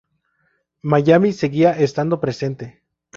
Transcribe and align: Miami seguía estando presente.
Miami 0.89 1.31
seguía 1.31 1.77
estando 1.87 2.19
presente. 2.23 2.65